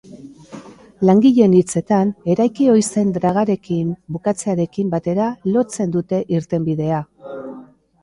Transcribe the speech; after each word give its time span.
Langileen 1.09 1.53
hitzetan, 1.57 2.13
eraiki 2.35 2.71
ohi 2.77 2.87
zen 2.95 3.13
dragarekin 3.19 3.93
bukatzearekin 4.17 4.93
batera 4.97 5.31
lotzen 5.55 5.97
dute 6.01 6.27
irtenbidea. 6.41 7.09